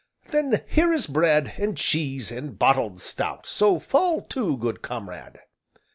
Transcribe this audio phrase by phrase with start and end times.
[0.31, 5.41] "Then here is bread, and cheese, and bottled stout, so fall to, good comrade."